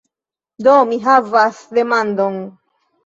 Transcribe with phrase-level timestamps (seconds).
[0.67, 2.41] Do, mi havas demandon.